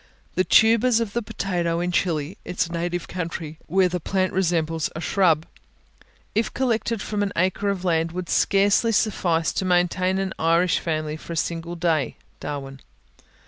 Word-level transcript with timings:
The 0.33 0.43
tubers 0.43 0.99
of 0.99 1.13
the 1.13 1.21
potato 1.21 1.79
in 1.79 1.91
Chili, 1.91 2.35
its 2.43 2.71
native 2.71 3.07
country, 3.07 3.59
where 3.67 3.87
the 3.87 3.99
plant 3.99 4.33
resembles 4.33 4.89
a 4.95 4.99
shrub, 4.99 5.45
if 6.33 6.51
collected 6.55 7.03
from 7.03 7.21
an 7.21 7.31
acre 7.35 7.69
of 7.69 7.85
land, 7.85 8.11
would 8.11 8.27
scarcely 8.27 8.93
suffice 8.93 9.53
to 9.53 9.63
maintain 9.63 10.17
an 10.17 10.33
Irish 10.39 10.79
family 10.79 11.17
for 11.17 11.33
a 11.33 11.37
single 11.37 11.75
day 11.75 12.15
(Darwin). 12.39 12.79